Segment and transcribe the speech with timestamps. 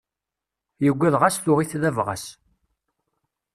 [0.85, 2.25] Yugad ɣas tuɣ-t d abɣas.